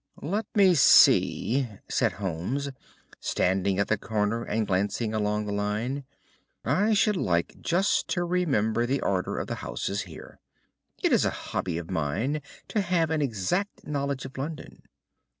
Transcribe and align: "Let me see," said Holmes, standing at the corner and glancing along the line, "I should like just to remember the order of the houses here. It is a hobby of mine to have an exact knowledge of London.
"Let 0.23 0.47
me 0.55 0.73
see," 0.73 1.67
said 1.87 2.13
Holmes, 2.13 2.71
standing 3.19 3.77
at 3.77 3.87
the 3.87 3.99
corner 3.99 4.43
and 4.43 4.65
glancing 4.65 5.13
along 5.13 5.45
the 5.45 5.53
line, 5.53 6.05
"I 6.65 6.95
should 6.95 7.15
like 7.15 7.61
just 7.61 8.07
to 8.07 8.23
remember 8.25 8.87
the 8.87 9.01
order 9.01 9.37
of 9.37 9.45
the 9.45 9.53
houses 9.61 10.01
here. 10.09 10.39
It 11.03 11.13
is 11.13 11.23
a 11.23 11.29
hobby 11.53 11.77
of 11.77 11.91
mine 11.91 12.41
to 12.69 12.81
have 12.81 13.11
an 13.11 13.21
exact 13.21 13.85
knowledge 13.85 14.25
of 14.25 14.39
London. 14.39 14.81